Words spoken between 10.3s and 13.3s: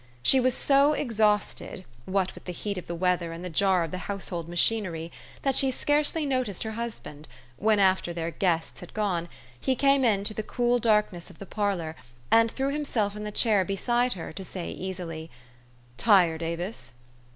the cool darkness of the parlor, and threw himself in